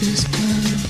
this 0.00 0.24
time. 0.24 0.80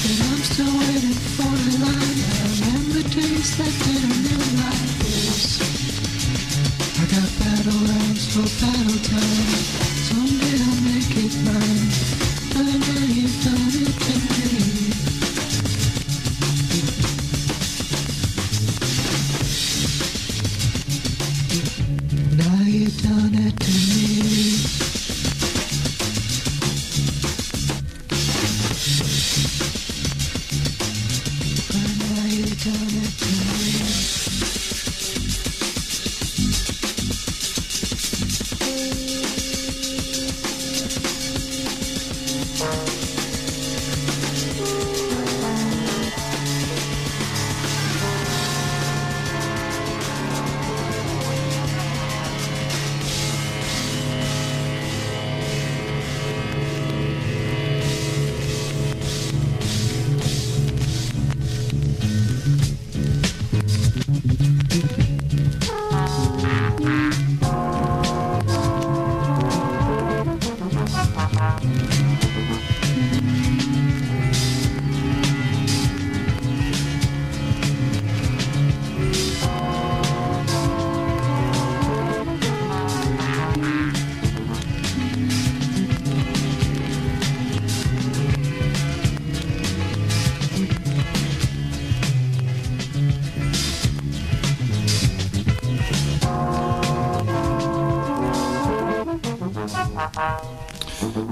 But 0.00 0.16
I'm 0.24 0.42
still 0.42 0.72
waiting 0.78 1.18
for 1.36 1.52
the 1.68 1.84
line. 1.84 2.20
I 2.32 2.48
remember 2.64 3.02
days 3.08 3.56
that 3.58 3.72
didn't 3.84 4.16
live 4.24 4.48
like 4.56 4.88
this. 5.04 5.60
I 6.96 7.04
got 7.12 7.28
battle 7.40 7.80
rounds 7.88 8.24
for 8.32 8.46
battle 8.64 9.00
time. 9.04 9.52
Someday 10.08 10.56
I'll 10.64 10.80
make 10.88 11.12
it 11.24 11.34
mine. 11.44 12.17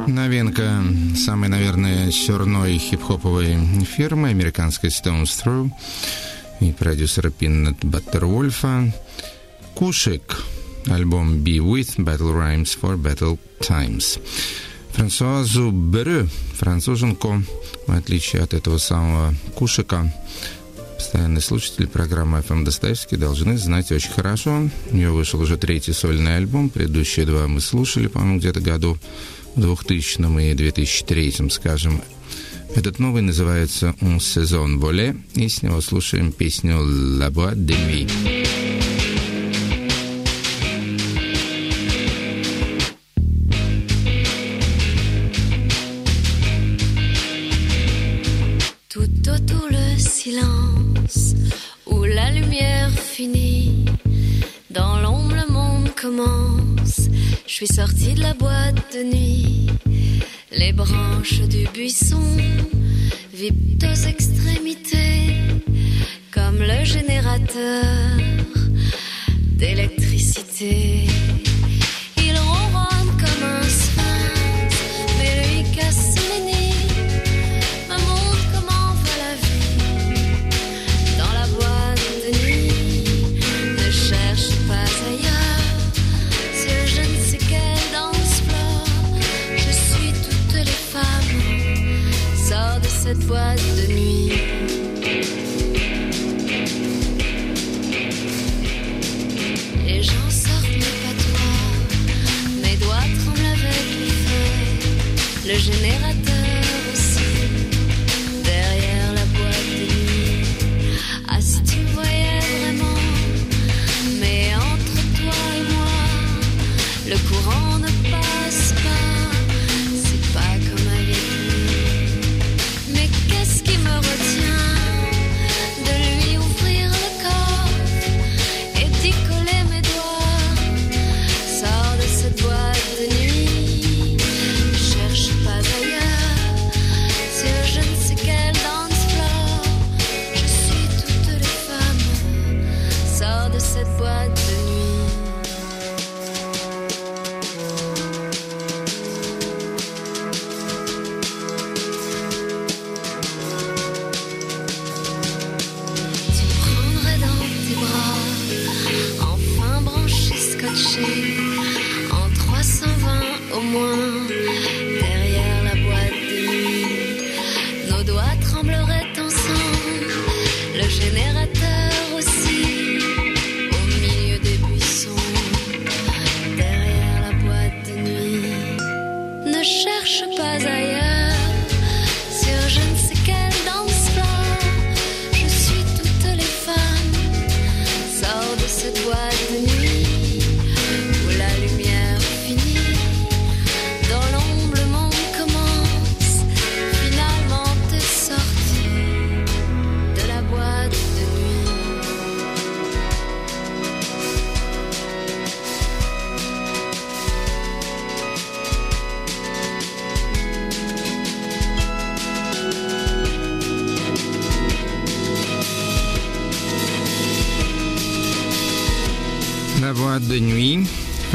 Новинка 0.07 0.83
самой, 1.17 1.49
наверное, 1.49 2.11
сёрной 2.11 2.79
хип-хоповой 2.79 3.57
фирмы 3.85 4.29
американской 4.31 4.91
Stones 4.91 5.31
Throw 5.45 5.71
и 6.61 6.73
продюсера 6.73 7.31
Пиннет 7.31 7.85
Баттервольфа 7.85 8.93
Кушик. 9.75 10.45
Альбом 10.89 11.35
Be 11.43 11.59
With 11.59 11.97
Battle 11.97 12.33
Rhymes 12.33 12.79
for 12.81 12.97
Battle 12.97 13.39
Times. 13.61 14.21
Франсуазу 14.93 15.71
Бере, 15.73 16.29
француженку, 16.55 17.43
в 17.87 17.93
отличие 17.93 18.43
от 18.43 18.55
этого 18.55 18.79
самого 18.79 19.35
Кушика, 19.57 20.13
постоянные 20.97 21.43
слушатели 21.43 21.87
программы 21.87 22.39
FM 22.39 22.65
Достоевский 22.65 23.17
должны 23.17 23.59
знать 23.59 23.91
очень 23.93 24.13
хорошо. 24.13 24.71
У 24.91 24.97
нее 24.97 25.11
вышел 25.11 25.41
уже 25.41 25.57
третий 25.57 25.93
сольный 25.93 26.37
альбом. 26.37 26.71
Предыдущие 26.71 27.27
два 27.27 27.49
мы 27.49 27.61
слушали, 27.61 28.07
по-моему, 28.07 28.39
где-то 28.39 28.61
году 28.61 28.97
2000 29.57 30.41
и 30.41 30.55
2003, 30.55 31.51
скажем. 31.51 32.03
Этот 32.75 32.99
новый 32.99 33.23
называется 33.23 33.95
«Un 34.01 34.19
saison 34.19 34.79
volé», 34.79 35.17
и 35.35 35.49
с 35.49 35.63
него 35.63 35.81
слушаем 35.81 36.33
песню 36.33 36.79
«La 36.79 37.31
boîte 37.31 37.65
de 37.65 37.75
nuit». 37.75 38.36
Suis 57.57 57.75
sortie 57.75 58.13
de 58.13 58.21
la 58.21 58.35
boîte 58.35 58.95
de 58.95 59.03
nuit. 59.03 59.67
Les 60.53 60.75
branches 60.75 61.41
du 61.49 61.67
buisson 61.73 62.21
vibrent 63.33 63.87
aux 63.91 64.07
extrémités, 64.07 65.33
comme 66.31 66.59
le 66.59 66.85
générateur 66.85 67.83
d'électricité. 69.57 71.07
Cette 93.17 93.29
de 93.77 93.93
nuit. 93.93 94.06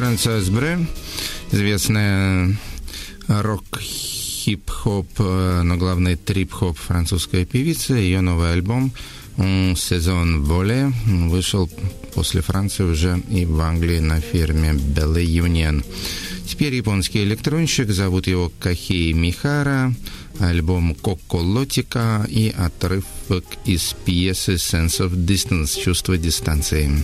Nuit, 0.01 0.17
Франсуаз 0.17 0.49
Бре, 0.49 0.79
известная 1.51 2.57
рок 3.27 3.63
хип-хоп, 3.79 5.07
но 5.19 5.77
главное 5.77 6.17
трип-хоп 6.17 6.77
французская 6.77 7.45
певица. 7.45 7.93
Ее 7.93 8.21
новый 8.21 8.53
альбом 8.53 8.91
«Сезон 9.37 10.43
Воле» 10.43 10.91
вышел 11.05 11.69
после 12.15 12.41
Франции 12.41 12.83
уже 12.83 13.21
и 13.29 13.45
в 13.45 13.59
Англии 13.61 13.99
на 13.99 14.19
фирме 14.19 14.71
Belle 14.71 15.23
Union. 15.23 15.85
Теперь 16.47 16.73
японский 16.73 17.23
электронщик, 17.23 17.91
зовут 17.91 18.25
его 18.27 18.51
Кахей 18.59 19.13
Михара, 19.13 19.93
альбом 20.39 20.95
Коко 20.95 21.37
Лотика 21.37 22.25
и 22.27 22.49
отрывок 22.49 23.45
из 23.65 23.95
пьесы 24.03 24.55
Sense 24.55 24.99
of 24.99 25.11
Distance, 25.13 25.79
чувство 25.79 26.17
дистанции. 26.17 27.03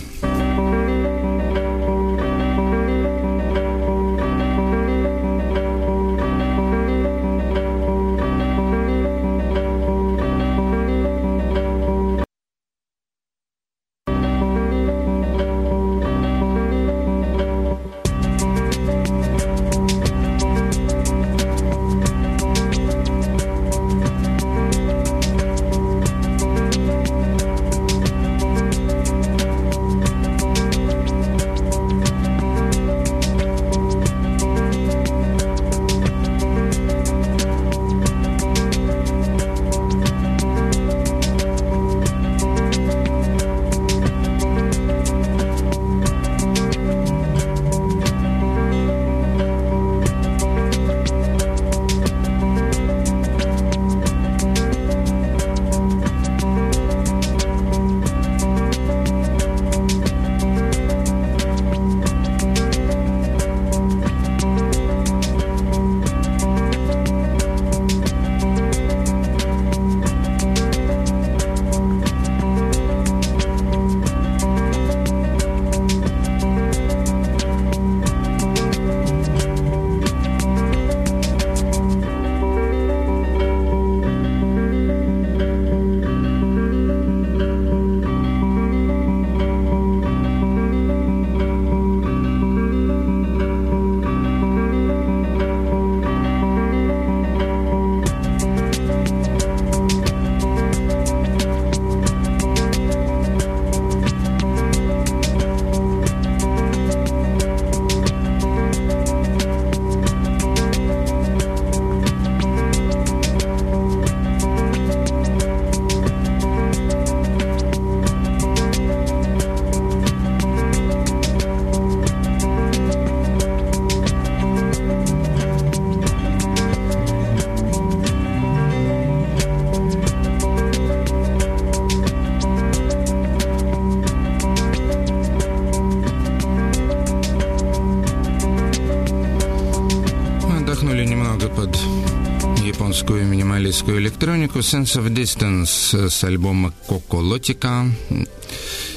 Электронику 144.38 144.58
Sense 144.60 145.00
of 145.00 145.12
Distance 145.12 146.08
с 146.08 146.24
альбома 146.24 146.72
Коко 146.88 147.18
Лотика 147.18 147.90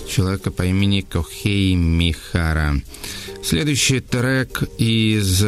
человека 0.08 0.52
по 0.52 0.64
имени 0.64 1.02
Кохей 1.02 1.74
Михара. 1.74 2.80
Следующий 3.44 4.02
трек 4.02 4.64
из 4.78 5.44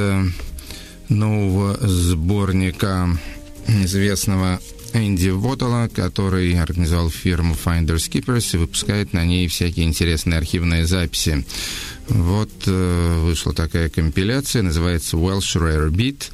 нового 1.10 1.78
сборника 1.88 3.20
известного 3.68 4.60
Энди 4.94 5.30
Вотала, 5.30 5.88
который 5.90 6.60
организовал 6.60 7.12
фирму 7.12 7.56
Finders 7.56 8.10
Keepers 8.10 8.56
и 8.56 8.58
выпускает 8.58 9.14
на 9.14 9.26
ней 9.26 9.48
всякие 9.48 9.86
интересные 9.86 10.40
архивные 10.40 10.88
записи. 10.88 11.46
Вот 12.08 12.52
э, 12.66 13.20
вышла 13.22 13.54
такая 13.54 13.90
компиляция, 13.90 14.64
называется 14.64 15.18
Welsh 15.18 15.56
Rare 15.56 15.90
Beat. 15.90 16.32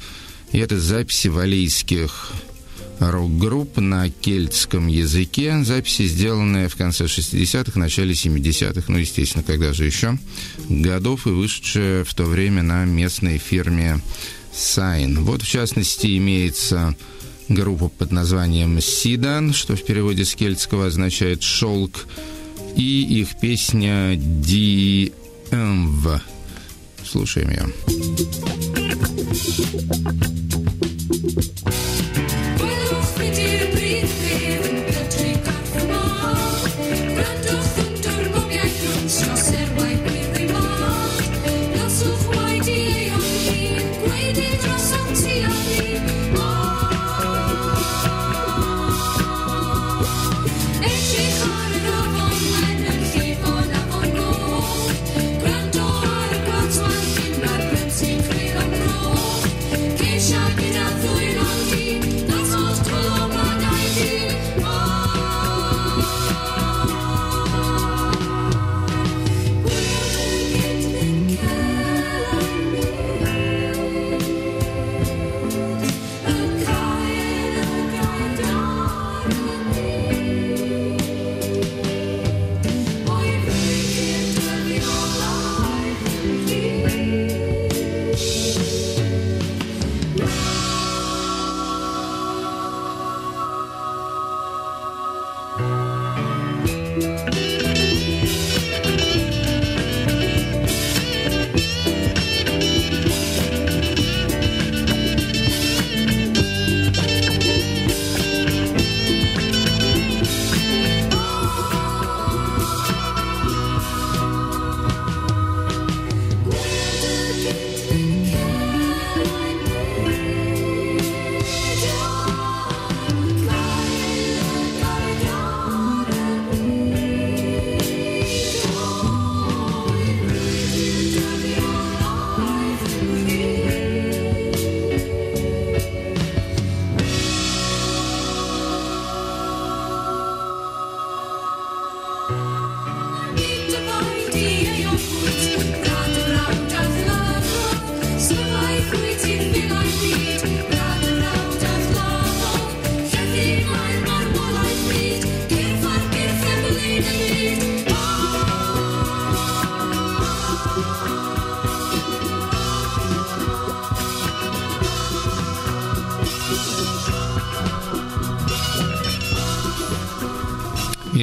И 0.52 0.58
это 0.58 0.80
записи 0.80 1.28
валийских 1.28 2.32
рок-групп 3.00 3.78
на 3.78 4.08
кельтском 4.10 4.86
языке. 4.86 5.64
Записи, 5.64 6.06
сделанные 6.06 6.68
в 6.68 6.76
конце 6.76 7.06
60-х, 7.06 7.78
начале 7.78 8.12
70-х, 8.12 8.84
ну, 8.88 8.98
естественно, 8.98 9.42
когда 9.42 9.72
же 9.72 9.86
еще, 9.86 10.18
годов 10.68 11.26
и 11.26 11.30
вышедшие 11.30 12.04
в 12.04 12.14
то 12.14 12.24
время 12.24 12.62
на 12.62 12.84
местной 12.84 13.38
фирме 13.38 14.00
Sain. 14.52 15.24
Вот, 15.24 15.42
в 15.42 15.48
частности, 15.48 16.18
имеется 16.18 16.94
группа 17.48 17.88
под 17.88 18.12
названием 18.12 18.80
«Sidan», 18.80 19.52
что 19.54 19.76
в 19.76 19.84
переводе 19.84 20.24
с 20.24 20.34
кельтского 20.34 20.86
означает 20.86 21.42
«шелк», 21.42 22.06
и 22.76 23.02
их 23.02 23.40
песня 23.40 24.14
«Ди-Эмв». 24.16 25.10
Слушаем 27.04 27.50
ее. 27.50 27.66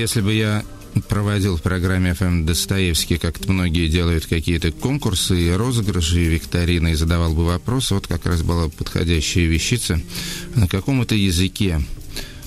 Если 0.08 0.22
бы 0.22 0.34
я 0.34 0.64
проводил 1.10 1.58
в 1.58 1.62
программе 1.62 2.12
FM 2.12 2.46
Достоевский, 2.46 3.18
как 3.18 3.46
многие 3.46 3.90
делают 3.90 4.26
какие-то 4.26 4.72
конкурсы 4.72 5.38
и 5.38 5.52
розыгрыши, 5.52 6.22
и 6.22 6.30
викторины, 6.30 6.94
и 6.94 6.96
задавал 6.96 7.34
бы 7.34 7.44
вопрос, 7.44 7.92
вот 7.92 8.08
как 8.08 8.26
раз 8.26 8.42
была 8.42 8.70
подходящая 8.70 9.48
вещица, 9.48 10.00
на 10.56 10.70
каком 10.70 11.02
это 11.02 11.14
языке 11.14 11.82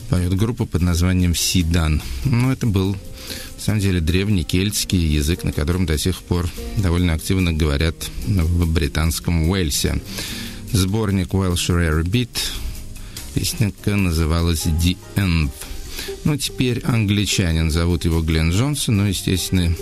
поет 0.09 0.35
группа 0.37 0.65
под 0.65 0.81
названием 0.81 1.35
Сидан. 1.35 2.01
Ну, 2.25 2.51
это 2.51 2.67
был, 2.67 2.93
на 2.93 3.61
самом 3.63 3.81
деле, 3.81 4.01
древний 4.01 4.45
кельтский 4.45 4.99
язык, 4.99 5.45
на 5.45 5.53
котором 5.53 5.85
до 5.85 5.99
сих 5.99 6.23
пор 6.23 6.49
довольно 6.79 7.13
активно 7.13 7.53
говорят 7.53 8.09
в 8.27 8.73
британском 8.73 9.51
Уэльсе. 9.51 10.01
Сборник 10.73 11.35
Welsh 11.35 11.69
Rare 11.69 12.05
Beat, 12.05 12.31
песенка 13.35 13.97
называлась 13.97 14.65
The 14.65 14.97
End. 15.17 15.51
Ну, 16.25 16.37
теперь 16.37 16.81
англичанин, 16.85 17.71
зовут 17.71 18.05
его 18.05 18.21
Глен 18.21 18.51
Джонсон, 18.51 18.99
ну, 18.99 19.05
естественно, 19.07 19.75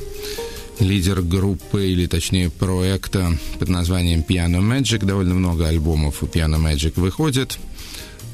лидер 0.79 1.23
группы, 1.23 1.89
или 1.89 2.07
точнее 2.07 2.51
проекта 2.51 3.37
под 3.59 3.69
названием 3.69 4.25
Piano 4.27 4.61
Magic. 4.61 5.05
Довольно 5.05 5.35
много 5.35 5.67
альбомов 5.67 6.23
у 6.23 6.27
Piano 6.27 6.57
Magic 6.57 6.93
выходит, 6.97 7.59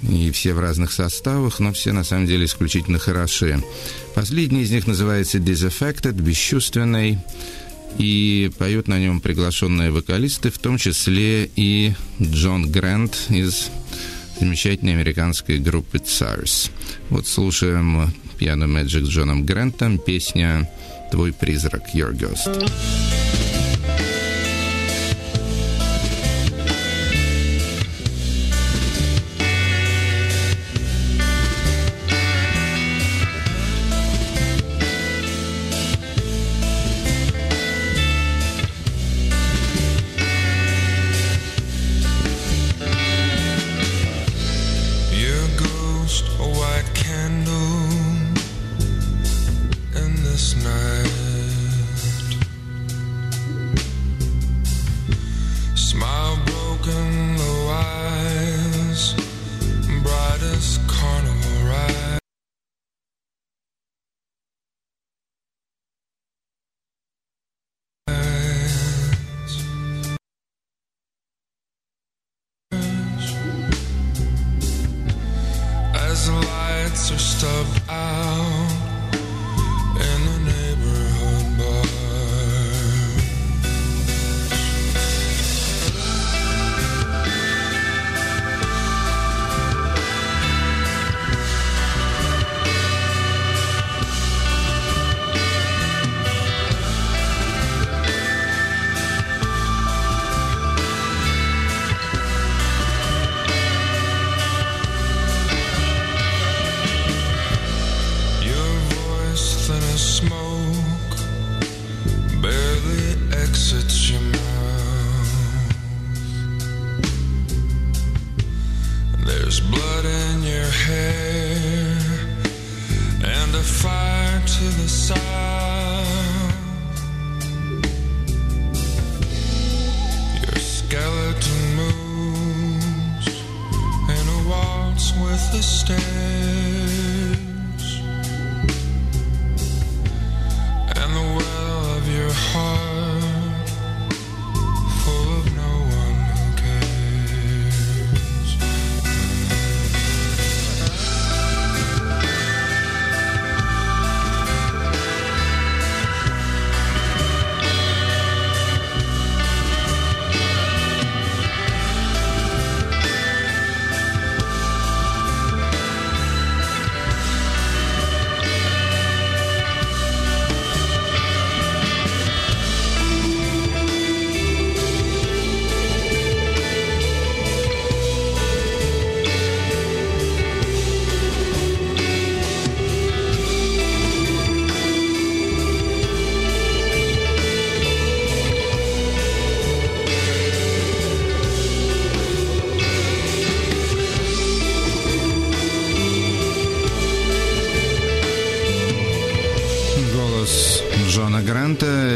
и 0.02 0.30
все 0.30 0.54
в 0.54 0.60
разных 0.60 0.92
составах, 0.92 1.60
но 1.60 1.72
все 1.72 1.92
на 1.92 2.04
самом 2.04 2.26
деле 2.26 2.44
исключительно 2.44 2.98
хороши. 2.98 3.62
Последний 4.14 4.62
из 4.62 4.70
них 4.70 4.86
называется 4.86 5.38
Disaffected, 5.38 6.12
бесчувственный, 6.12 7.18
и 7.98 8.50
поют 8.58 8.88
на 8.88 8.98
нем 8.98 9.20
приглашенные 9.20 9.90
вокалисты, 9.90 10.50
в 10.50 10.58
том 10.58 10.78
числе 10.78 11.48
и 11.56 11.92
Джон 12.20 12.70
Грант 12.70 13.26
из 13.28 13.70
замечательной 14.38 14.92
американской 14.92 15.58
группы 15.58 15.98
Tsars. 15.98 16.70
Вот 17.10 17.26
слушаем 17.26 18.12
Piano 18.38 18.66
Magic 18.66 19.04
с 19.04 19.08
Джоном 19.08 19.44
Грантом, 19.44 19.98
песня 19.98 20.70
«Твой 21.10 21.32
призрак», 21.32 21.82
«Your 21.94 22.12
Ghost». 22.12 22.70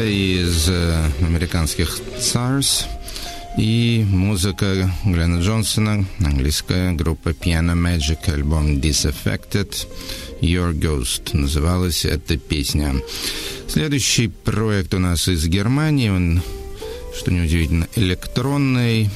Американских 0.09 1.99
SARS 2.17 2.85
и 3.59 4.03
музыка 4.09 4.91
Глена 5.05 5.39
Джонсона, 5.39 6.03
английская 6.17 6.93
группа 6.93 7.29
Piano 7.29 7.75
Magic, 7.75 8.33
альбом 8.33 8.77
Disaffected, 8.77 9.87
Your 10.41 10.73
Ghost 10.73 11.37
называлась 11.37 12.05
эта 12.05 12.37
песня. 12.37 12.95
Следующий 13.67 14.29
проект 14.29 14.95
у 14.95 14.99
нас 14.99 15.27
из 15.27 15.45
Германии, 15.45 16.09
он, 16.09 16.41
что 17.15 17.31
неудивительно, 17.31 17.87
электронный, 17.95 19.11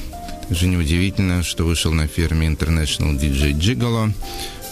также 0.48 0.68
неудивительно, 0.68 1.42
что 1.42 1.64
вышел 1.64 1.92
на 1.92 2.06
фирме 2.06 2.46
International 2.46 3.18
DJ 3.18 3.58
Gigolo. 3.58 4.12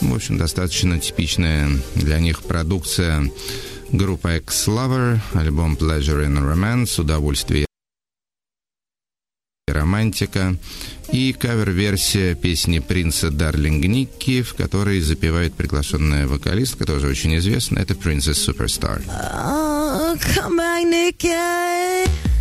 В 0.01 0.15
общем, 0.15 0.39
достаточно 0.39 1.01
типичная 1.01 1.69
для 1.97 2.21
них 2.21 2.45
продукция 2.45 3.29
Группа 3.93 4.37
X-Lover, 4.37 5.21
альбом 5.35 5.75
Pleasure 5.75 6.27
and 6.27 6.39
Romance, 6.39 6.99
удовольствие 6.99 7.67
романтика, 9.69 10.57
и 11.13 11.33
кавер-версия 11.33 12.35
песни 12.35 12.79
принца 12.79 13.31
Дарлинг 13.31 13.85
Никки, 13.85 14.43
в 14.43 14.55
которой 14.55 15.01
запевает 15.01 15.55
приглашенная 15.55 16.27
вокалистка, 16.27 16.87
тоже 16.87 17.09
очень 17.09 17.37
известная, 17.37 17.83
это 17.83 17.93
Princess 17.95 18.49
Superstar. 18.49 19.03
Oh, 19.07 20.19
come 20.35 20.57
back. 20.57 22.32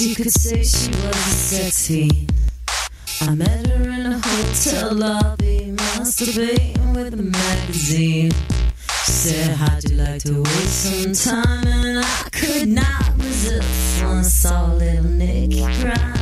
You 0.00 0.14
could 0.14 0.32
say 0.32 0.62
she 0.62 0.88
was 0.88 1.14
a 1.14 1.30
sexy. 1.30 2.26
I 3.20 3.34
met 3.34 3.66
her 3.66 3.82
in 3.82 4.06
a 4.06 4.18
hotel 4.18 4.94
lobby, 4.94 5.74
masturbating 5.76 6.94
with 6.94 7.12
a 7.12 7.22
magazine. 7.22 8.30
She 9.04 9.12
said, 9.12 9.56
How'd 9.56 9.84
you 9.90 9.96
like 9.96 10.22
to 10.22 10.42
waste 10.42 11.14
some 11.14 11.34
time? 11.34 11.66
And 11.66 11.98
I 11.98 12.28
could 12.32 12.68
not 12.68 13.12
resist 13.18 14.02
when 14.02 14.18
I 14.18 14.22
saw 14.22 14.72
little 14.72 15.04
Nicky 15.04 15.60
cry. 15.82 16.19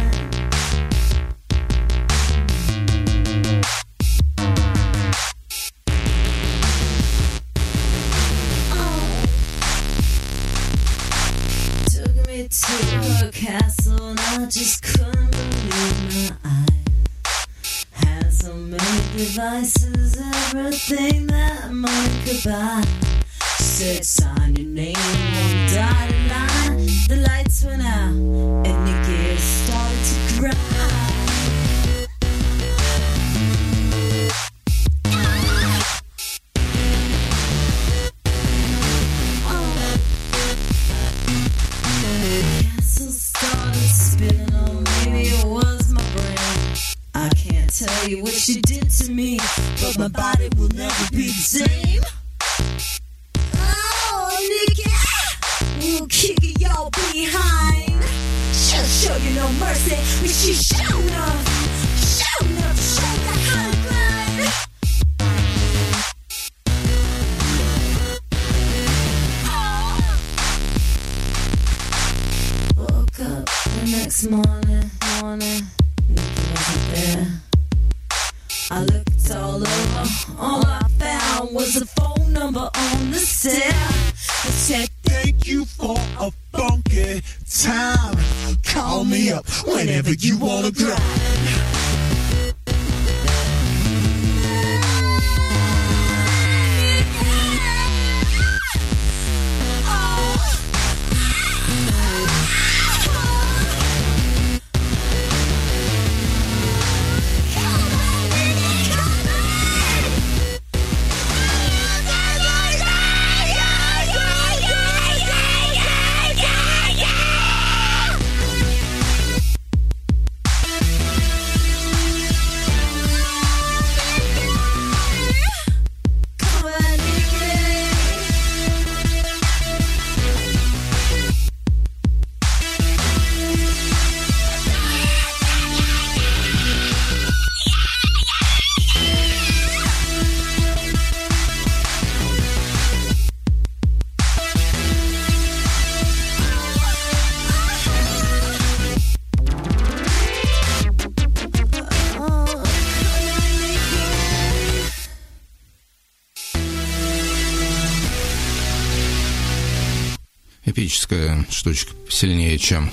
Штучка 161.59 161.91
сильнее, 162.09 162.57
чем 162.57 162.89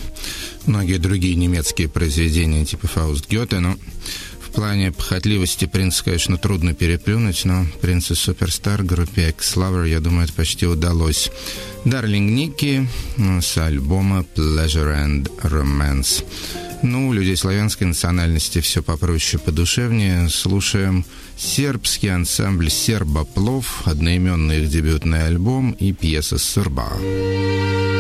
многие 0.65 0.97
другие 0.97 1.36
немецкие 1.36 1.88
произведения 1.88 2.65
типа 2.65 2.88
Фауст 2.88 3.30
Гёте, 3.30 3.60
но 3.60 3.78
в 4.41 4.51
плане 4.51 4.91
похотливости 4.91 5.65
принца, 5.65 6.04
конечно, 6.04 6.38
трудно 6.38 6.73
переплюнуть, 6.73 7.45
но 7.45 7.67
принцесс 7.82 8.19
Суперстар 8.19 8.82
группе 8.82 9.30
X-Lover, 9.30 9.88
я 9.88 9.99
думаю, 9.99 10.23
это 10.23 10.34
почти 10.34 10.65
удалось. 10.65 11.30
Дарлинг 11.84 12.32
Ники 12.32 12.88
с 13.17 13.58
альбома 13.58 14.25
Pleasure 14.36 15.06
and 15.06 15.30
Romance. 15.43 16.25
Ну, 16.82 17.10
у 17.10 17.13
людей 17.13 17.38
славянской 17.38 17.86
национальности 17.86 18.62
все 18.62 18.82
попроще, 18.82 19.41
подушевнее. 19.43 20.30
Слушаем 20.30 21.06
сербский 21.38 22.08
ансамбль 22.08 22.69
«Сербоплов», 22.69 23.84
одноименный 23.86 24.63
их 24.63 24.69
дебютный 24.69 25.25
альбом 25.28 25.71
и 25.71 25.93
пьеса 25.93 26.38
«Сырба». 26.39 26.91
Серба 26.99 27.94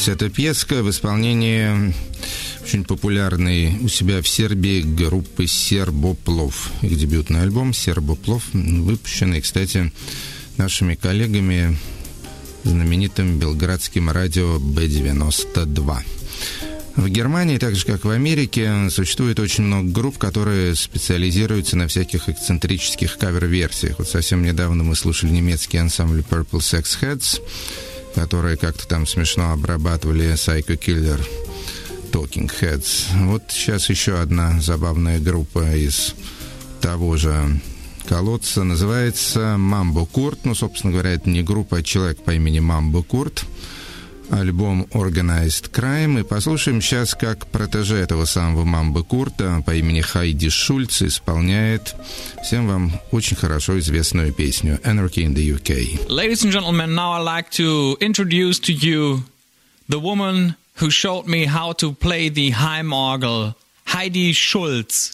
называлась 0.00 0.08
эта 0.08 0.30
пьеска 0.30 0.82
в 0.82 0.90
исполнении 0.90 1.94
очень 2.62 2.84
популярной 2.84 3.78
у 3.80 3.88
себя 3.88 4.22
в 4.22 4.28
Сербии 4.28 4.80
группы 4.82 5.46
Сербоплов. 5.46 6.70
Их 6.82 6.96
дебютный 6.96 7.42
альбом 7.42 7.74
Сербоплов, 7.74 8.44
выпущенный, 8.52 9.40
кстати, 9.40 9.92
нашими 10.56 10.94
коллегами 10.94 11.76
знаменитым 12.64 13.38
белградским 13.38 14.10
радио 14.10 14.58
Б-92. 14.58 15.98
В 16.96 17.08
Германии, 17.08 17.58
так 17.58 17.76
же 17.76 17.84
как 17.86 18.04
в 18.04 18.10
Америке, 18.10 18.90
существует 18.90 19.38
очень 19.38 19.64
много 19.64 19.90
групп, 19.90 20.18
которые 20.18 20.74
специализируются 20.76 21.76
на 21.76 21.86
всяких 21.88 22.28
эксцентрических 22.28 23.16
кавер-версиях. 23.18 23.98
Вот 23.98 24.08
совсем 24.08 24.42
недавно 24.42 24.82
мы 24.82 24.96
слушали 24.96 25.30
немецкий 25.30 25.78
ансамбль 25.78 26.22
Purple 26.28 26.60
Sex 26.60 26.98
Heads, 27.00 27.40
которые 28.20 28.58
как-то 28.58 28.86
там 28.86 29.06
смешно 29.06 29.50
обрабатывали 29.50 30.34
Psycho 30.34 30.78
Killer 30.78 31.26
Talking 32.12 32.52
Heads. 32.60 33.06
Вот 33.26 33.44
сейчас 33.48 33.88
еще 33.88 34.20
одна 34.20 34.60
забавная 34.60 35.18
группа 35.18 35.74
из 35.74 36.14
того 36.82 37.16
же 37.16 37.60
колодца. 38.06 38.62
Называется 38.62 39.56
Мамбо 39.56 40.04
Курт. 40.04 40.44
Ну, 40.44 40.54
собственно 40.54 40.92
говоря, 40.92 41.12
это 41.12 41.30
не 41.30 41.42
группа, 41.42 41.78
а 41.78 41.82
человек 41.82 42.22
по 42.22 42.32
имени 42.32 42.60
Мамбо 42.60 43.02
Курт. 43.02 43.46
Альбом 44.30 44.86
Organized 44.92 45.70
Crime. 45.70 46.20
И 46.20 46.22
послушаем 46.22 46.80
сейчас, 46.80 47.14
как 47.14 47.46
протеже 47.46 47.96
этого 47.96 48.24
самого 48.24 48.64
Мамбо 48.64 49.02
Курта 49.02 49.62
по 49.64 49.74
имени 49.74 50.00
Хайди 50.00 50.48
Шульц 50.48 51.02
исполняет 51.02 51.94
всем 52.42 52.66
вам 52.66 52.92
очень 53.10 53.36
хорошо 53.36 53.78
известную 53.78 54.32
песню 54.32 54.80
Anarchy 54.84 55.24
in 55.24 55.34
the 55.34 55.56
UK. 55.56 56.08
Ladies 56.08 56.44
and 56.44 56.52
gentlemen, 56.52 56.94
now 56.94 57.12
I'd 57.12 57.24
like 57.24 57.50
to 57.52 57.96
introduce 58.00 58.58
to 58.60 58.72
you 58.72 59.24
the 59.88 59.98
woman 59.98 60.56
who 60.76 60.90
showed 60.90 61.26
me 61.26 61.46
how 61.46 61.72
to 61.72 61.92
play 61.92 62.28
the 62.28 62.52
Heimorgel, 62.52 63.54
Heidi 63.86 64.32
Schulz. 64.32 65.12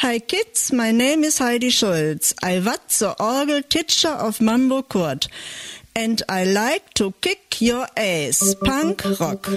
Hi 0.00 0.18
kids, 0.18 0.72
my 0.72 0.90
name 0.90 1.24
is 1.24 1.38
Heidi 1.38 1.70
Schulz. 1.70 2.34
I 2.42 2.58
was 2.58 2.98
the 2.98 3.14
orgel 3.18 3.62
teacher 3.62 4.08
of 4.08 4.40
Mambo 4.40 4.82
Court. 4.82 5.28
And 5.96 6.22
I 6.28 6.44
like 6.44 6.92
to 6.94 7.14
kick 7.22 7.62
your 7.62 7.86
ass. 7.96 8.54
Punk 8.62 9.02
rock. 9.18 9.48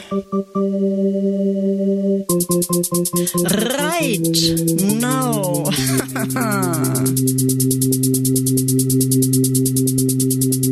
Right. 3.75 4.23
No. 5.01 5.65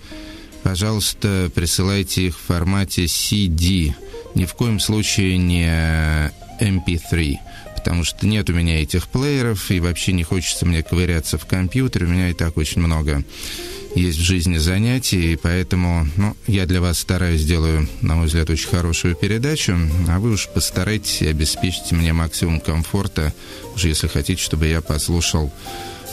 пожалуйста, 0.64 1.52
присылайте 1.54 2.28
их 2.28 2.38
в 2.38 2.46
формате 2.46 3.06
CD. 3.06 3.94
Ни 4.36 4.46
в 4.46 4.54
коем 4.54 4.80
случае 4.80 5.38
не 5.38 6.32
MP3 6.62 7.38
потому 7.88 8.04
что 8.04 8.28
нет 8.28 8.50
у 8.50 8.54
меня 8.54 8.82
этих 8.82 9.08
плееров, 9.08 9.72
и 9.72 9.80
вообще 9.80 10.12
не 10.12 10.24
хочется 10.24 10.66
мне 10.66 10.84
ковыряться 10.84 11.38
в 11.38 11.46
компьютере. 11.46 12.06
У 12.06 12.10
меня 12.10 12.30
и 12.32 12.34
так 12.34 12.58
очень 12.58 12.82
много 12.82 13.24
есть 13.96 14.18
в 14.18 14.24
жизни 14.24 14.58
занятий, 14.58 15.32
и 15.32 15.36
поэтому 15.38 16.06
ну, 16.18 16.36
я 16.48 16.66
для 16.66 16.82
вас 16.82 17.00
стараюсь, 17.00 17.46
делаю, 17.46 17.88
на 18.02 18.16
мой 18.16 18.26
взгляд, 18.26 18.50
очень 18.50 18.68
хорошую 18.68 19.16
передачу, 19.16 19.78
а 20.10 20.20
вы 20.20 20.32
уж 20.32 20.50
постарайтесь 20.50 21.22
и 21.22 21.28
обеспечите 21.28 21.96
мне 21.96 22.12
максимум 22.12 22.60
комфорта, 22.60 23.34
уже 23.74 23.88
если 23.88 24.08
хотите, 24.08 24.44
чтобы 24.44 24.68
я 24.68 24.82
послушал 24.82 25.54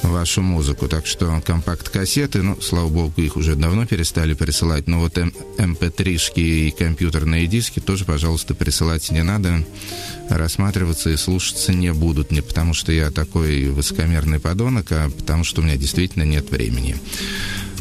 вашу 0.02 0.42
музыку. 0.42 0.88
Так 0.88 1.07
что 1.07 1.40
компакт-кассеты, 1.44 2.42
ну, 2.42 2.61
слава 2.61 2.88
богу, 2.88 3.20
их 3.20 3.37
уже 3.37 3.54
давно 3.57 3.87
перестали 3.87 4.35
присылать, 4.35 4.87
но 4.87 5.00
вот 5.00 5.16
mp3-шки 5.16 6.40
и 6.40 6.70
компьютерные 6.70 7.46
диски 7.46 7.80
тоже, 7.80 8.04
пожалуйста, 8.04 8.54
присылать 8.54 9.11
не 9.11 9.22
надо. 9.22 9.64
Рассматриваться 10.28 11.11
и 11.11 11.16
слушаться 11.16 11.72
не 11.72 11.92
будут. 11.92 12.30
Не 12.30 12.40
потому, 12.40 12.74
что 12.74 12.92
я 12.92 13.11
такой 13.11 13.68
высокомерный 13.68 14.40
подонок, 14.40 14.87
а 14.90 15.11
потому, 15.11 15.44
что 15.44 15.61
у 15.61 15.64
меня 15.64 15.76
действительно 15.76 16.24
нет 16.24 16.50
времени. 16.50 16.96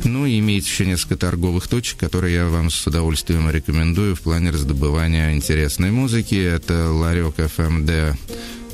Ну 0.06 0.26
и 0.26 0.40
имеется 0.40 0.70
еще 0.70 0.86
несколько 0.86 1.16
торговых 1.16 1.68
точек, 1.68 2.00
которые 2.00 2.36
я 2.36 2.48
вам 2.48 2.70
с 2.70 2.86
удовольствием 2.86 3.50
рекомендую 3.50 4.16
в 4.16 4.22
плане 4.22 4.50
раздобывания 4.50 5.34
интересной 5.34 5.92
музыки. 5.92 6.36
Это 6.36 6.92
Ларек 6.92 7.36
FMD 7.38 8.18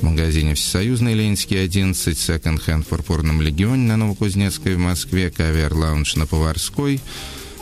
магазине 0.02 0.54
«Всесоюзный 0.54 1.14
Ленинский 1.14 1.64
11», 1.64 2.14
секонд-хенд 2.14 2.86
в 2.86 2.88
Пурпурном 2.88 3.42
Легионе 3.42 3.86
на 3.86 3.96
Новокузнецкой 3.96 4.76
в 4.76 4.78
Москве, 4.78 5.30
Cover 5.30 5.69
Lounge 5.69 6.16
на 6.16 6.26
Поварской, 6.26 7.00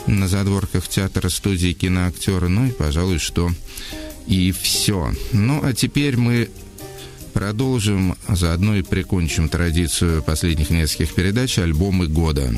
на 0.07 0.29
задворках 0.29 0.89
театра, 0.89 1.29
студии 1.29 1.73
киноактера, 1.73 2.49
ну 2.49 2.67
и, 2.67 2.71
пожалуй, 2.71 3.19
что 3.19 3.51
и 4.27 4.53
все. 4.53 5.13
Ну, 5.33 5.61
а 5.63 5.73
теперь 5.73 6.17
мы 6.17 6.51
продолжим, 7.33 8.17
заодно 8.29 8.77
и 8.77 8.83
прикончим 8.83 9.49
традицию 9.49 10.23
последних 10.23 10.71
нескольких 10.71 11.15
передач 11.15 11.59
«Альбомы 11.59 12.09
года». 12.09 12.53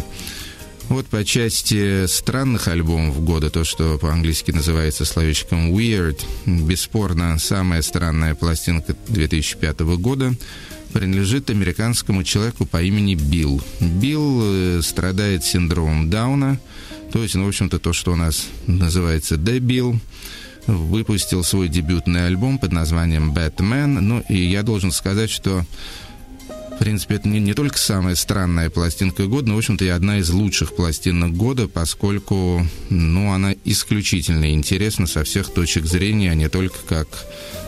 Вот 0.90 1.06
по 1.06 1.24
части 1.24 2.06
странных 2.06 2.66
альбомов 2.66 3.22
года, 3.22 3.48
то, 3.48 3.62
что 3.62 3.96
по-английски 3.96 4.50
называется 4.50 5.04
словечком 5.04 5.72
«weird», 5.72 6.20
бесспорно, 6.46 7.38
самая 7.38 7.80
странная 7.82 8.34
пластинка 8.34 8.96
2005 9.06 9.80
года 10.00 10.34
принадлежит 10.92 11.48
американскому 11.48 12.24
человеку 12.24 12.66
по 12.66 12.82
имени 12.82 13.14
Билл. 13.14 13.62
Билл 13.78 14.40
э, 14.42 14.80
страдает 14.82 15.44
синдромом 15.44 16.10
Дауна, 16.10 16.58
то 17.12 17.22
есть, 17.22 17.36
ну, 17.36 17.44
в 17.44 17.48
общем-то, 17.48 17.78
то, 17.78 17.92
что 17.92 18.12
у 18.12 18.16
нас 18.16 18.48
называется 18.66 19.36
«дебил», 19.36 20.00
выпустил 20.66 21.44
свой 21.44 21.68
дебютный 21.68 22.26
альбом 22.26 22.58
под 22.58 22.72
названием 22.72 23.32
«Batman», 23.32 24.00
ну, 24.00 24.24
и 24.28 24.36
я 24.36 24.64
должен 24.64 24.90
сказать, 24.90 25.30
что 25.30 25.64
принципе, 26.80 27.16
это 27.16 27.28
не, 27.28 27.40
не 27.40 27.52
только 27.52 27.76
самая 27.76 28.14
странная 28.14 28.70
пластинка 28.70 29.26
года, 29.26 29.48
но, 29.48 29.54
в 29.54 29.58
общем-то, 29.58 29.84
и 29.84 29.88
одна 29.88 30.18
из 30.18 30.30
лучших 30.30 30.74
пластинок 30.74 31.32
года, 31.36 31.68
поскольку, 31.68 32.66
ну, 32.88 33.32
она 33.32 33.54
исключительно 33.66 34.50
интересна 34.50 35.06
со 35.06 35.22
всех 35.22 35.52
точек 35.52 35.84
зрения, 35.84 36.30
а 36.30 36.34
не 36.34 36.48
только 36.48 36.78
как 36.88 37.06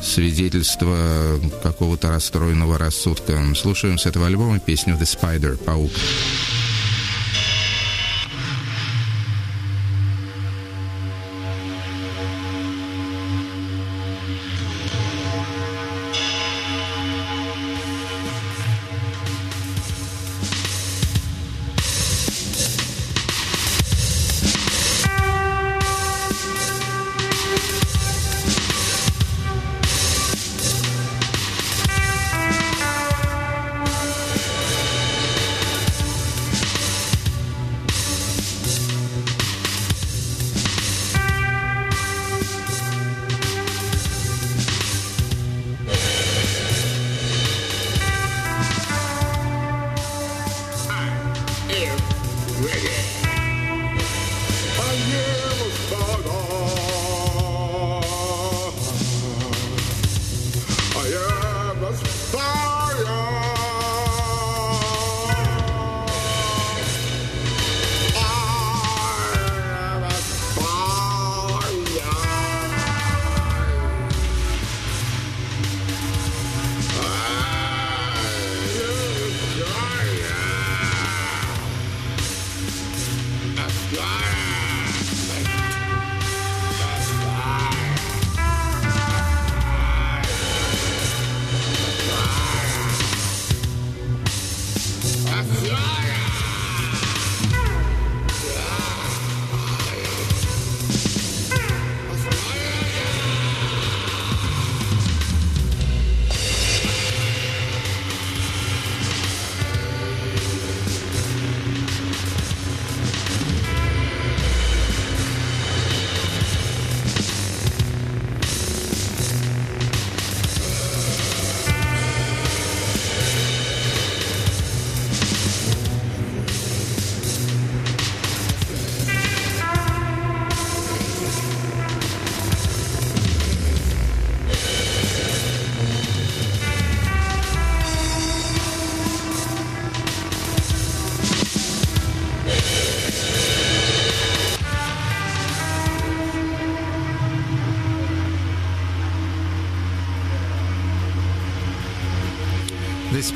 свидетельство 0.02 1.38
какого-то 1.62 2.08
расстроенного 2.10 2.78
рассудка. 2.78 3.38
Слушаем 3.54 3.98
с 3.98 4.06
этого 4.06 4.26
альбома 4.26 4.58
песню 4.58 4.94
«The 4.94 5.02
Spider»— 5.02 5.56
«Паук». 5.64 5.92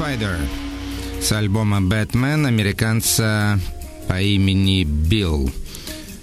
Spider 0.06 0.38
с 1.20 1.32
альбома 1.32 1.80
«Бэтмен» 1.80 2.46
американца 2.46 3.58
по 4.06 4.20
имени 4.20 4.84
Билл. 4.84 5.50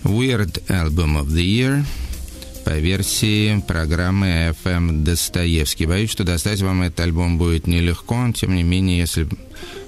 Weird 0.03 0.63
Album 0.69 1.21
of 1.21 1.27
the 1.27 1.43
Year 1.43 1.83
по 2.63 2.69
версии 2.69 3.61
программы 3.67 4.55
FM 4.63 5.03
Достоевский. 5.03 5.85
Боюсь, 5.85 6.11
что 6.11 6.23
достать 6.23 6.61
вам 6.61 6.83
этот 6.83 7.01
альбом 7.01 7.37
будет 7.37 7.67
нелегко, 7.67 8.31
тем 8.33 8.55
не 8.55 8.63
менее, 8.63 8.99
если 8.99 9.27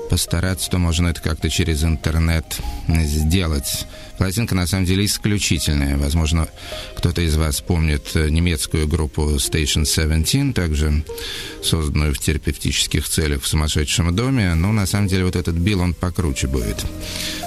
постараться, 0.09 0.69
то 0.69 0.77
можно 0.77 1.07
это 1.07 1.21
как-то 1.21 1.49
через 1.49 1.85
интернет 1.85 2.59
сделать. 2.89 3.87
Пластинка 4.17 4.55
на 4.55 4.67
самом 4.67 4.85
деле 4.85 5.05
исключительная. 5.05 5.97
Возможно, 5.97 6.47
кто-то 6.95 7.21
из 7.21 7.35
вас 7.35 7.61
помнит 7.61 8.11
э, 8.15 8.29
немецкую 8.29 8.87
группу 8.87 9.23
Station 9.35 9.85
17, 9.85 10.53
также 10.53 11.03
созданную 11.61 12.13
в 12.13 12.19
терапевтических 12.19 13.07
целях 13.07 13.43
в 13.43 13.47
сумасшедшем 13.47 14.15
доме. 14.15 14.53
Но 14.55 14.71
на 14.71 14.85
самом 14.85 15.07
деле 15.07 15.25
вот 15.25 15.35
этот 15.35 15.55
Билл, 15.55 15.81
он 15.81 15.93
покруче 15.93 16.47
будет. 16.47 16.85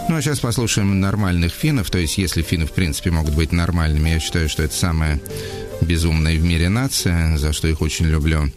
Ну 0.09 0.17
а 0.17 0.23
сейчас 0.23 0.41
послушаем 0.41 1.01
нормальных 1.01 1.53
финнов. 1.53 1.91
То 1.91 1.99
есть, 1.99 2.19
если 2.19 2.43
финны 2.43 2.67
в 2.67 2.73
принципе 2.73 3.11
могут 3.11 3.35
быть 3.35 3.53
нормальными, 3.53 4.11
я 4.11 4.21
считаю, 4.21 4.49
что 4.49 4.63
это 4.63 4.75
самая 4.75 5.21
безумная 5.81 6.37
в 6.37 6.43
мире 6.43 6.69
нация, 6.69 7.39
за 7.39 7.53
что 7.53 7.69
их 7.69 7.81
очень 7.81 8.07
люблю. 8.07 8.51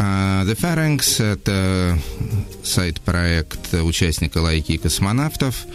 А 0.00 0.44
The 0.44 0.56
Phalanx— 0.56 1.24
это 1.32 1.98
сайт-проект 2.62 3.74
участника 3.74 4.38
лайки 4.38 4.72
и 4.72 4.78
космонавтов. 4.78 5.66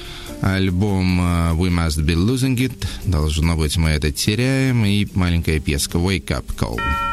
Альбом 0.43 1.21
э, 1.21 1.23
We 1.53 1.69
Must 1.69 2.03
Be 2.03 2.15
Losing 2.15 2.57
It. 2.57 2.85
Должно 3.05 3.55
быть, 3.55 3.77
мы 3.77 3.91
это 3.91 4.11
теряем. 4.11 4.83
И 4.83 5.07
маленькая 5.13 5.59
песка 5.59 5.97
Wake 5.97 6.27
Up 6.27 6.45
Call. 6.57 7.12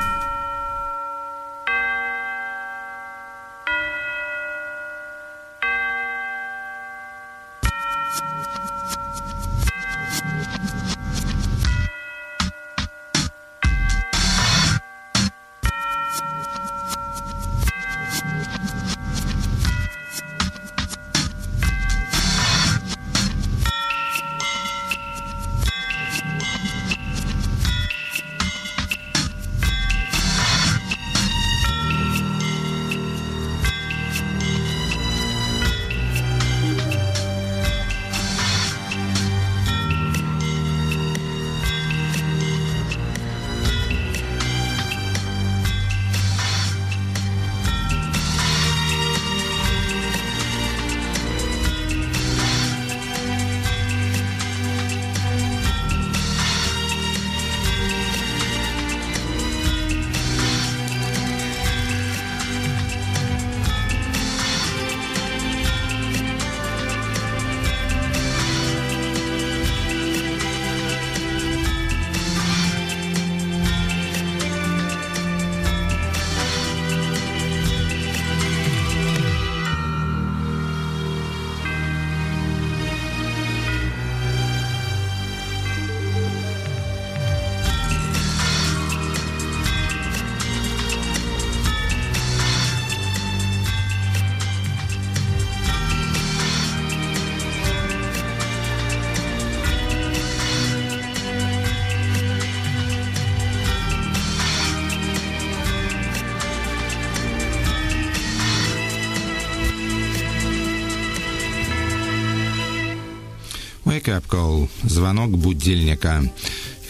Wake 114.00 114.16
Up 114.16 114.24
Call. 114.28 114.68
Звонок 114.84 115.36
будильника. 115.36 116.22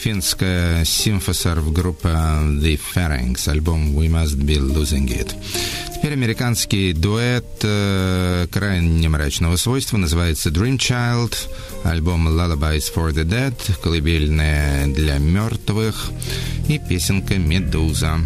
Финская 0.00 0.84
симфосерв 0.84 1.72
группа 1.72 2.08
The 2.08 2.78
Phalanx. 2.94 3.48
Альбом 3.48 3.96
We 3.98 4.08
Must 4.08 4.36
Be 4.36 4.58
Losing 4.58 5.08
It. 5.08 5.34
Теперь 5.92 6.12
американский 6.12 6.92
дуэт 6.92 7.44
э, 7.62 8.46
крайне 8.50 9.08
мрачного 9.08 9.56
свойства 9.56 9.96
называется 9.96 10.50
Dream 10.50 10.78
Child. 10.78 11.34
Альбом 11.82 12.28
Lullabies 12.28 12.84
for 12.94 13.12
the 13.12 13.24
Dead. 13.24 13.54
Колыбельная 13.82 14.86
для 14.86 15.18
мертвых. 15.18 16.10
И 16.68 16.78
песенка 16.78 17.38
«Медуза». 17.38 18.20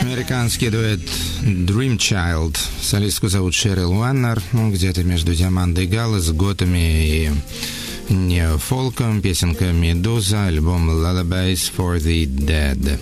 Американский 0.00 0.70
дуэт 0.70 1.00
Dream 1.42 1.98
Child. 1.98 2.56
Солистку 2.80 3.28
зовут 3.28 3.54
Шерил 3.54 3.92
Уаннер. 3.92 4.42
Ну, 4.52 4.72
где-то 4.72 5.04
между 5.04 5.34
Диамандой 5.34 5.86
Галлас, 5.86 6.30
Готами 6.30 7.06
и 7.06 7.30
не 8.08 8.48
фолком. 8.56 9.20
Песенка 9.20 9.66
«Медуза», 9.72 10.46
альбом 10.46 10.90
«Lullabies 10.90 11.70
for 11.76 11.98
the 11.98 12.24
Dead». 12.24 12.98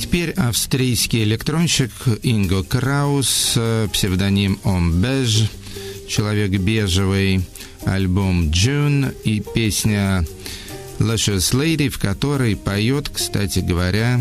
Теперь 0.00 0.30
австрийский 0.30 1.24
электронщик 1.24 1.90
Инго 2.22 2.62
Краус, 2.62 3.58
псевдоним 3.92 4.60
Омбеж, 4.64 5.50
человек 6.08 6.52
бежевый, 6.60 7.44
альбом 7.84 8.50
«June» 8.50 9.14
и 9.24 9.40
песня 9.40 10.24
«Luscious 10.98 11.52
Lady», 11.52 11.88
в 11.88 11.98
которой 11.98 12.56
поет, 12.56 13.08
кстати 13.08 13.58
говоря, 13.58 14.20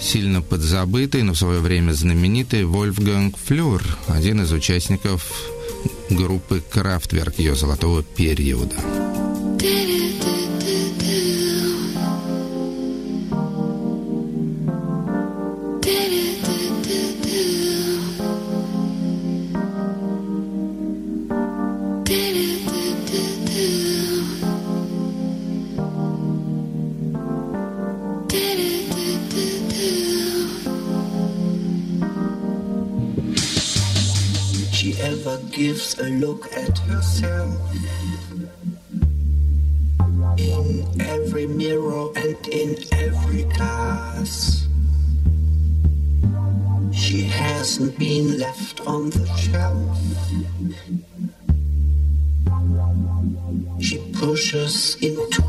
сильно 0.00 0.42
подзабытый, 0.42 1.22
но 1.22 1.34
в 1.34 1.38
свое 1.38 1.60
время 1.60 1.92
знаменитый 1.92 2.64
Вольфганг 2.64 3.36
Флюр, 3.36 3.82
один 4.08 4.42
из 4.42 4.52
участников 4.52 5.30
группы 6.08 6.62
Крафтверк 6.70 7.38
ее 7.38 7.54
золотого 7.54 8.02
периода. 8.02 8.76
Look 36.40 36.52
at 36.56 36.78
herself 36.78 37.74
in 40.38 41.00
every 41.00 41.46
mirror 41.46 42.08
and 42.16 42.48
in 42.48 42.76
every 42.92 43.42
glass. 43.44 44.66
She 46.92 47.24
hasn't 47.24 47.98
been 47.98 48.38
left 48.38 48.80
on 48.86 49.10
the 49.10 49.26
shelf. 49.36 49.98
She 53.80 53.98
pushes 54.12 54.96
into 55.02 55.42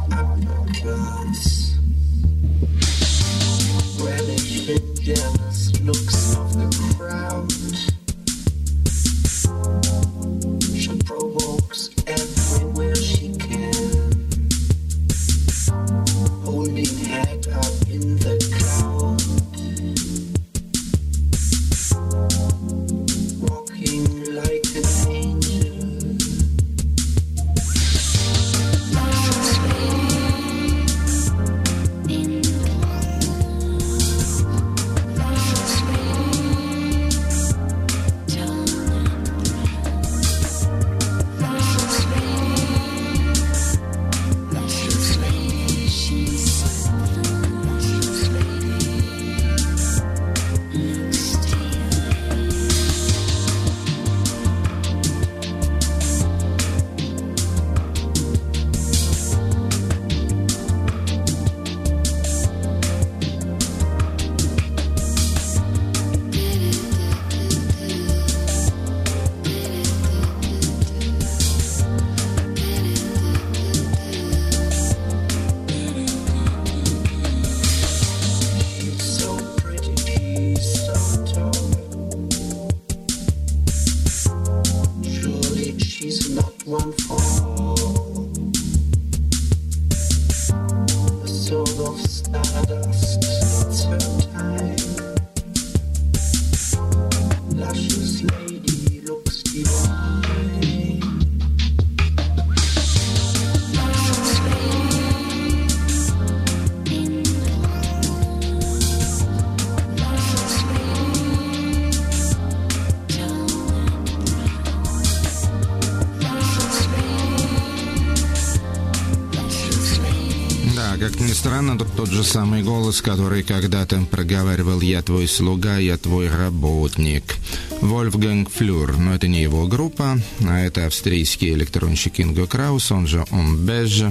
тот, 122.02 122.10
же 122.10 122.24
самый 122.24 122.64
голос, 122.64 123.00
который 123.00 123.44
когда-то 123.44 124.02
проговаривал 124.10 124.82
«Я 124.82 125.04
твой 125.04 125.28
слуга, 125.28 125.78
я 125.78 126.00
твой 126.00 126.30
работник». 126.30 127.36
Вольфганг 127.80 128.50
Флюр, 128.50 128.98
но 128.98 129.14
это 129.14 129.28
не 129.28 129.44
его 129.44 129.68
группа, 129.68 130.20
а 130.44 130.60
это 130.60 130.88
австрийский 130.88 131.54
электронщик 131.54 132.20
Инго 132.20 132.48
Краус, 132.48 132.92
он 132.92 133.06
же 133.06 133.24
Омбеж. 133.30 134.06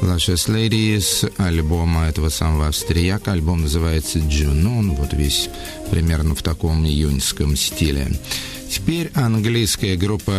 Luscious 0.00 0.46
Ladies 0.46 1.32
альбома 1.38 2.04
этого 2.04 2.28
самого 2.28 2.68
австрияка. 2.68 3.32
Альбом 3.32 3.62
называется 3.62 4.20
Junoon, 4.20 4.94
вот 4.94 5.12
весь 5.12 5.50
примерно 5.90 6.36
в 6.36 6.42
таком 6.44 6.86
июньском 6.86 7.56
стиле. 7.56 8.12
Теперь 8.70 9.10
английская 9.14 9.96
группа 9.96 10.30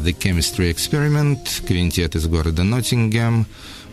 The 0.00 0.16
Chemistry 0.16 0.74
Experiment, 0.74 1.66
квинтет 1.66 2.16
из 2.16 2.26
города 2.26 2.62
Ноттингем. 2.62 3.46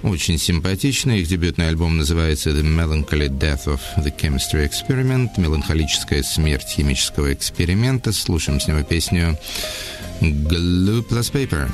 Очень 0.05 0.37
симпатичный. 0.37 1.21
Их 1.21 1.27
дебютный 1.27 1.67
альбом 1.67 1.97
называется 1.97 2.51
The 2.51 2.61
Melancholy 2.61 3.27
Death 3.27 3.65
of 3.65 3.79
the 3.97 4.15
Chemistry 4.15 4.69
Experiment. 4.69 5.29
Меланхолическая 5.37 6.21
смерть 6.21 6.67
химического 6.69 7.33
эксперимента. 7.33 8.11
Слушаем 8.11 8.59
с 8.59 8.67
него 8.67 8.83
песню 8.83 9.35
Glue 10.21 11.03
Plus 11.09 11.33
Paper. 11.33 11.71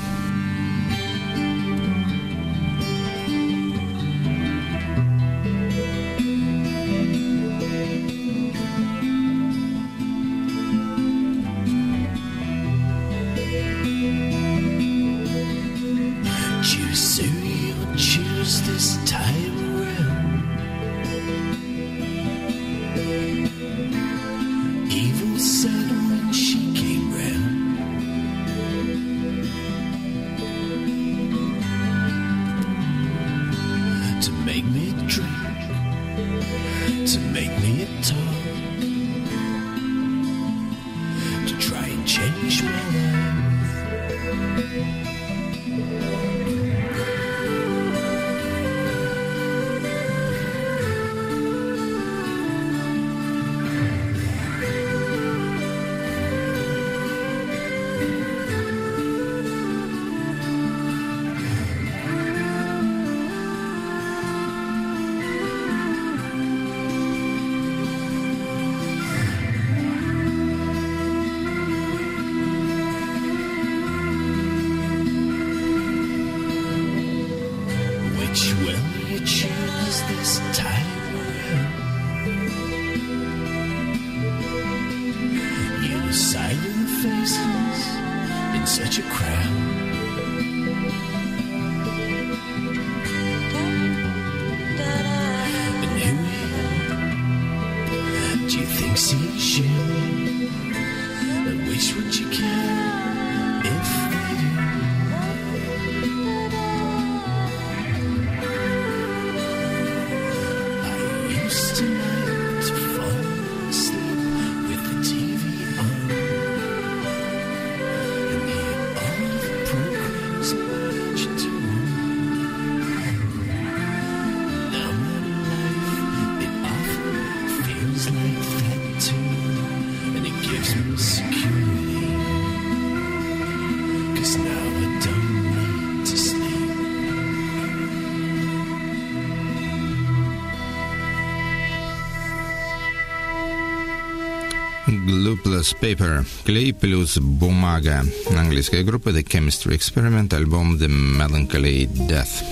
Plus 145.62 145.76
Paper. 145.80 146.26
Клей 146.44 146.72
плюс 146.72 147.18
бумага. 147.18 148.04
Английская 148.36 148.82
группа 148.82 149.10
The 149.10 149.22
Chemistry 149.24 149.78
Experiment, 149.78 150.34
альбом 150.34 150.76
The 150.76 150.88
Melancholy 150.88 151.86
Death 152.08 152.42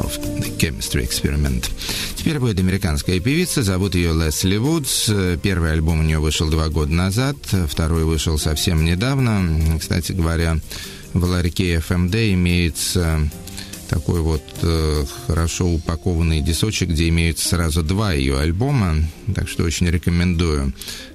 of 0.00 0.10
The 0.40 0.56
Chemistry 0.58 1.08
Experiment. 1.08 1.70
Теперь 2.16 2.40
будет 2.40 2.58
американская 2.58 3.20
певица, 3.20 3.62
зовут 3.62 3.94
ее 3.94 4.12
Лесли 4.12 4.56
Вудс. 4.56 5.08
Первый 5.42 5.74
альбом 5.74 6.00
у 6.00 6.02
нее 6.02 6.18
вышел 6.18 6.50
два 6.50 6.68
года 6.68 6.92
назад, 6.92 7.36
второй 7.68 8.02
вышел 8.02 8.36
совсем 8.36 8.84
недавно. 8.84 9.78
Кстати 9.78 10.10
говоря, 10.10 10.58
в 11.12 11.22
ларьке 11.22 11.76
FMD 11.76 12.32
имеется 12.34 13.30
такой 13.88 14.20
вот 14.20 14.42
э, 14.62 15.04
хорошо 15.26 15.66
упакованный 15.66 16.40
дисочек, 16.40 16.90
где 16.90 17.08
имеются 17.08 17.48
сразу 17.48 17.82
два 17.82 18.12
ее 18.12 18.38
альбома, 18.38 18.96
так 19.34 19.48
что 19.48 19.64
очень 19.64 19.88
рекомендую. 19.88 20.72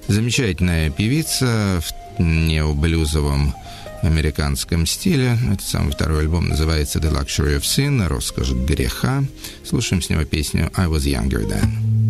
Замечательная 0.08 0.90
певица 0.90 1.82
в 2.18 2.22
необлюзовом 2.22 3.54
американском 4.02 4.86
стиле. 4.86 5.38
Этот 5.50 5.62
самый 5.62 5.92
второй 5.92 6.20
альбом 6.20 6.48
называется 6.48 6.98
The 6.98 7.12
Luxury 7.12 7.58
of 7.58 7.62
Sin, 7.62 8.06
роскошь 8.06 8.50
греха. 8.52 9.24
Слушаем 9.64 10.02
с 10.02 10.10
него 10.10 10.24
песню 10.24 10.70
I 10.74 10.86
Was 10.86 11.04
Younger 11.04 11.46
Then. 11.48 12.01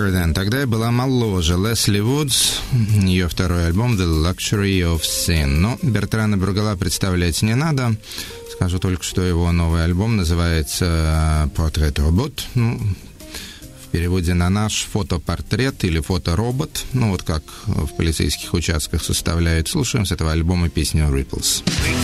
Younger 0.00 0.12
then. 0.12 0.34
Тогда 0.34 0.60
я 0.60 0.66
была 0.66 0.90
моложе. 0.90 1.56
Лесли 1.56 2.00
Вудс, 2.00 2.60
ее 3.02 3.28
второй 3.28 3.66
альбом 3.66 3.96
The 3.96 4.06
Luxury 4.06 4.80
of 4.80 5.02
Sin. 5.02 5.46
Но 5.46 5.78
Бертрана 5.82 6.36
Бругала 6.36 6.76
представлять 6.76 7.42
не 7.42 7.54
надо. 7.54 7.96
Скажу 8.52 8.78
только, 8.78 9.02
что 9.02 9.22
его 9.22 9.52
новый 9.52 9.84
альбом 9.84 10.16
называется 10.16 11.50
Portrait 11.56 11.94
Robot. 11.94 12.42
Ну, 12.54 12.80
в 13.84 13.88
переводе 13.88 14.34
на 14.34 14.50
наш 14.50 14.86
фотопортрет 14.92 15.84
или 15.84 16.00
фоторобот. 16.00 16.84
Ну, 16.92 17.10
вот 17.10 17.22
как 17.22 17.42
в 17.66 17.88
полицейских 17.96 18.54
участках 18.54 19.02
составляют. 19.02 19.68
Слушаем 19.68 20.06
с 20.06 20.12
этого 20.12 20.32
альбома 20.32 20.68
песню 20.68 21.06
Ripples. 21.06 21.64
We 21.64 21.99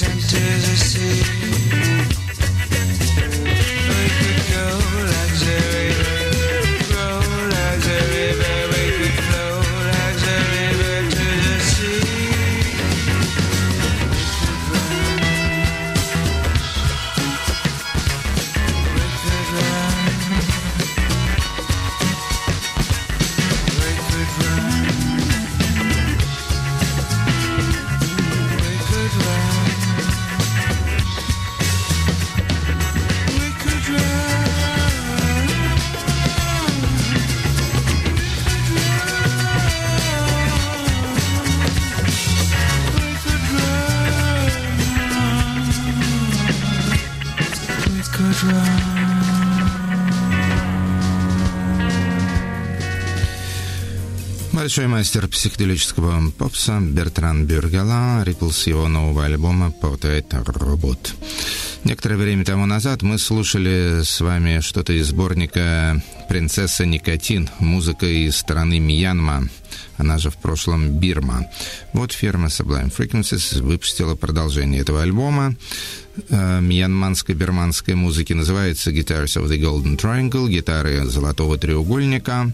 Listen 0.00 0.18
to 0.18 0.36
the 0.36 0.76
sea. 0.76 1.79
Большой 54.70 54.86
мастер 54.86 55.26
психоделического 55.26 56.30
попса 56.30 56.78
Бертран 56.80 57.44
Бюргела 57.44 58.22
рипл 58.22 58.50
с 58.50 58.68
его 58.68 58.86
нового 58.86 59.24
альбома 59.24 59.74
«Portrait 59.82 60.28
Robot». 60.28 61.10
Некоторое 61.82 62.14
время 62.14 62.44
тому 62.44 62.66
назад 62.66 63.02
мы 63.02 63.18
слушали 63.18 64.02
с 64.04 64.20
вами 64.20 64.60
что-то 64.60 64.92
из 64.92 65.08
сборника 65.08 66.00
«Принцесса 66.28 66.86
Никотин», 66.86 67.50
музыка 67.58 68.06
из 68.06 68.36
страны 68.36 68.78
Мьянма, 68.78 69.48
она 69.96 70.18
же 70.18 70.30
в 70.30 70.36
прошлом 70.36 71.00
Бирма. 71.00 71.46
Вот 71.92 72.12
фирма 72.12 72.46
Sublime 72.46 72.94
Frequencies 72.96 73.60
выпустила 73.60 74.14
продолжение 74.14 74.82
этого 74.82 75.02
альбома 75.02 75.56
э, 76.28 76.60
мьянманской 76.60 77.34
бирманской 77.34 77.94
музыки. 77.94 78.32
Называется 78.32 78.90
«Guitars 78.90 79.36
of 79.36 79.48
the 79.48 79.58
Golden 79.60 79.96
Triangle», 79.96 80.48
«Гитары 80.48 81.04
Золотого 81.06 81.58
треугольника». 81.58 82.52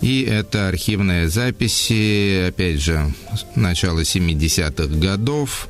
И 0.00 0.22
это 0.22 0.68
архивные 0.68 1.28
записи, 1.28 2.48
опять 2.48 2.80
же, 2.80 3.12
начала 3.54 4.00
70-х 4.00 4.86
годов. 4.98 5.68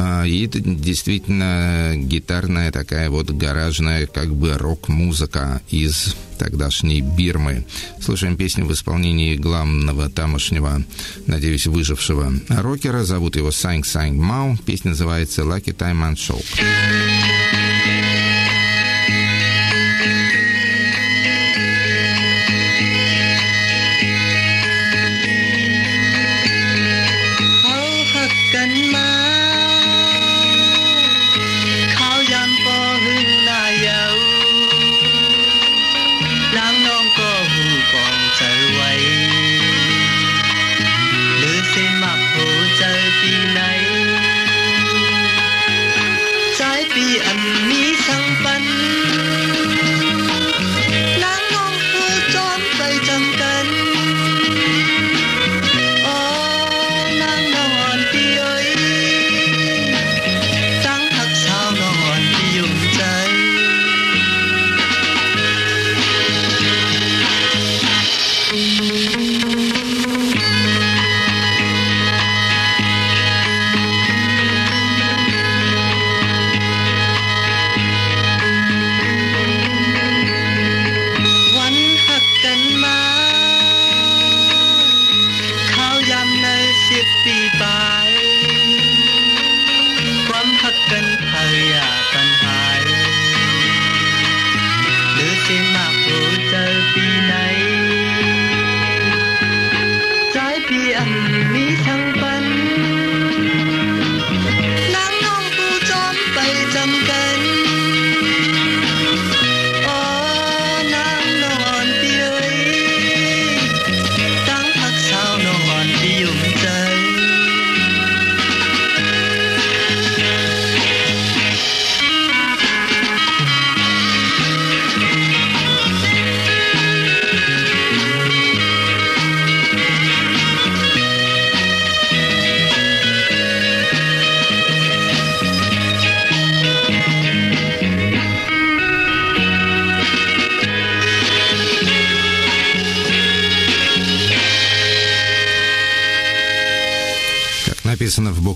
А, 0.00 0.24
И 0.24 0.46
это 0.46 0.60
действительно 0.60 1.94
гитарная 1.96 2.70
такая 2.70 3.10
вот 3.10 3.30
гаражная 3.30 4.06
как 4.06 4.32
бы 4.32 4.56
рок-музыка 4.56 5.60
из 5.70 6.14
тогдашней 6.38 7.00
Бирмы. 7.00 7.66
Слушаем 8.00 8.36
песню 8.36 8.64
в 8.64 8.72
исполнении 8.72 9.34
главного 9.34 10.08
тамошнего, 10.08 10.84
надеюсь, 11.26 11.66
выжившего 11.66 12.32
рокера. 12.48 13.02
Зовут 13.02 13.34
его 13.34 13.50
Санг 13.50 13.86
Санг 13.86 14.14
Мау. 14.14 14.56
Песня 14.64 14.90
называется 14.90 15.42
«Lucky 15.42 15.76
Time 15.76 16.08
and 16.08 16.14
Show». 16.14 17.67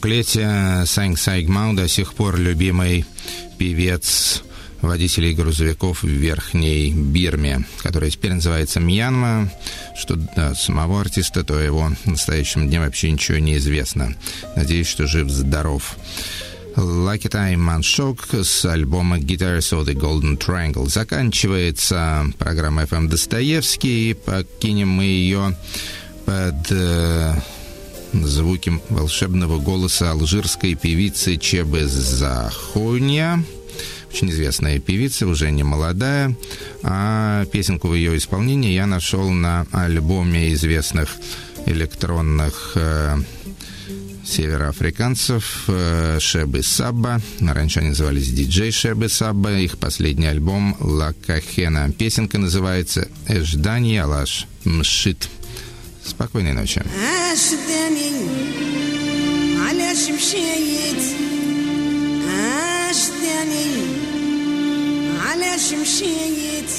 Буклете 0.03 0.82
Санг 0.84 1.16
Сайгмау 1.16 1.74
до 1.74 1.86
сих 1.86 2.14
пор 2.14 2.36
любимый 2.36 3.05
певец 3.57 4.42
водителей 4.80 5.32
грузовиков 5.32 6.03
в 6.03 6.09
Верхней 6.09 6.92
Бирме, 6.92 7.64
которая 7.84 8.11
теперь 8.11 8.32
называется 8.32 8.80
Мьянма. 8.80 9.48
Что 9.96 10.16
до 10.16 10.57
самого 10.57 11.03
артиста, 11.03 11.44
то 11.44 11.57
его 11.61 11.92
настоящем 12.05 12.68
дне 12.68 12.80
вообще 12.80 13.12
ничего 13.12 13.38
не 13.38 13.59
известно. 13.59 14.16
Надеюсь, 14.57 14.88
что 14.88 15.07
жив-здоров. 15.07 15.96
Lucky 16.74 17.30
Time 17.30 17.59
Manshok 17.59 18.42
с 18.42 18.64
альбома 18.64 19.18
Guitars 19.18 19.70
of 19.70 19.84
the 19.84 19.94
Golden 19.94 20.36
Triangle. 20.36 20.88
Заканчивается 20.88 22.26
программа 22.38 22.82
FM 22.82 23.07
Достоевский, 23.07 24.11
и 24.11 24.14
покинем 24.14 24.88
мы 24.88 25.05
ее 25.05 25.57
под 26.26 26.72
э, 26.72 27.34
звуки 28.12 28.72
волшебного 28.88 29.58
голоса 29.58 30.10
алжирской 30.12 30.74
певицы 30.74 31.36
Чебы 31.36 31.86
Захунья. 31.86 33.42
Очень 34.12 34.30
известная 34.30 34.78
певица, 34.78 35.26
уже 35.26 35.50
не 35.50 35.62
молодая. 35.62 36.36
А 36.82 37.46
песенку 37.46 37.88
в 37.88 37.94
ее 37.94 38.16
исполнении 38.16 38.72
я 38.72 38.86
нашел 38.86 39.30
на 39.30 39.66
альбоме 39.72 40.52
известных 40.52 41.16
электронных 41.64 42.72
э, 42.74 43.16
североафриканцев 44.24 45.64
э, 45.68 46.18
Шебы 46.20 46.62
Сабба. 46.62 47.20
Раньше 47.40 47.80
они 47.80 47.90
назывались 47.90 48.30
диджей 48.30 48.70
Шебы 48.70 49.08
Сабба. 49.08 49.58
Их 49.58 49.78
последний 49.78 50.26
альбом 50.26 50.76
«Ла 50.80 51.14
Кахена». 51.26 51.90
Песенка 51.90 52.38
называется 52.38 53.08
«Эждани 53.28 53.96
Алаш 53.96 54.46
Мшит». 54.64 55.28
Спокойной 56.05 56.53
ночи. 56.53 56.82
عاشداني 57.03 58.11
علاش 59.67 60.09
مشيت 60.09 61.03
عاشداني 62.28 63.67
علاش 65.28 65.73
مشيت 65.73 66.71